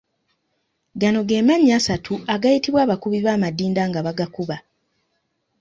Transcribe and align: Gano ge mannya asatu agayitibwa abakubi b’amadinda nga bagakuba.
Gano 1.01 1.21
ge 1.29 1.39
mannya 1.47 1.73
asatu 1.79 2.13
agayitibwa 2.33 2.79
abakubi 2.85 3.19
b’amadinda 3.25 3.81
nga 3.89 3.99
bagakuba. 4.05 4.57